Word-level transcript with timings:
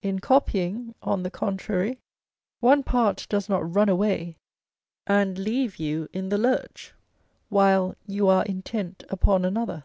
In 0.00 0.20
copying, 0.20 0.94
on 1.02 1.24
the 1.24 1.28
contrary, 1.32 1.98
one 2.60 2.84
part 2.84 3.26
does 3.28 3.48
not 3.48 3.68
run 3.74 3.88
away 3.88 4.36
and 5.08 5.36
leave 5.36 5.78
you 5.80 6.06
in 6.12 6.28
the 6.28 6.38
lurch, 6.38 6.94
while 7.48 7.96
you 8.06 8.28
are 8.28 8.44
intent 8.44 9.02
upon 9.08 9.44
another. 9.44 9.82